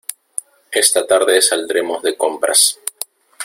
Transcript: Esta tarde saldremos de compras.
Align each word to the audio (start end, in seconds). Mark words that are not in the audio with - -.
Esta 0.71 1.05
tarde 1.05 1.39
saldremos 1.43 2.01
de 2.01 2.17
compras. 2.17 2.79